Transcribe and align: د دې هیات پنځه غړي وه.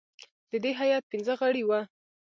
د 0.51 0.53
دې 0.63 0.71
هیات 0.81 1.03
پنځه 1.11 1.33
غړي 1.39 1.63
وه. 1.65 1.79